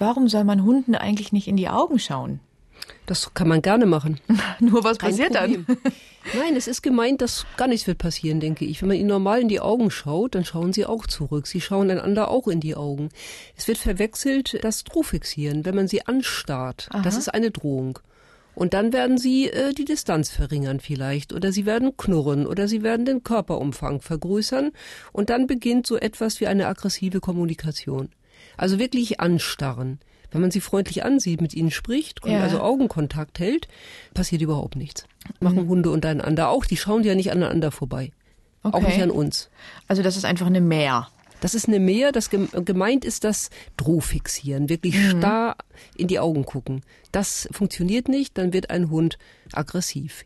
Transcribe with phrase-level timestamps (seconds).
[0.00, 2.40] Warum soll man Hunden eigentlich nicht in die Augen schauen?
[3.04, 4.18] Das kann man gerne machen.
[4.60, 5.66] Nur was Kein passiert Problem.
[5.66, 5.76] dann?
[6.38, 8.80] Nein, es ist gemeint, dass gar nichts wird passieren, denke ich.
[8.80, 11.46] Wenn man ihnen normal in die Augen schaut, dann schauen sie auch zurück.
[11.46, 13.10] Sie schauen einander auch in die Augen.
[13.56, 16.88] Es wird verwechselt das Drohfixieren, wenn man sie anstarrt.
[16.92, 17.02] Aha.
[17.02, 17.98] Das ist eine Drohung.
[18.54, 22.82] Und dann werden sie äh, die Distanz verringern vielleicht oder sie werden knurren oder sie
[22.82, 24.72] werden den Körperumfang vergrößern
[25.12, 28.08] und dann beginnt so etwas wie eine aggressive Kommunikation.
[28.56, 29.98] Also wirklich anstarren.
[30.30, 32.40] Wenn man sie freundlich ansieht, mit ihnen spricht, ja.
[32.40, 33.66] also Augenkontakt hält,
[34.14, 35.04] passiert überhaupt nichts.
[35.40, 35.68] Machen mhm.
[35.68, 38.12] Hunde untereinander auch, die schauen ja nicht aneinander vorbei.
[38.62, 38.76] Okay.
[38.76, 39.50] Auch nicht an uns.
[39.88, 41.08] Also das ist einfach eine Mehr.
[41.40, 45.18] Das ist eine Mehr, das gemeint ist das Drohfixieren, wirklich mhm.
[45.18, 45.56] starr
[45.96, 46.82] in die Augen gucken.
[47.12, 49.18] Das funktioniert nicht, dann wird ein Hund
[49.52, 50.24] aggressiv.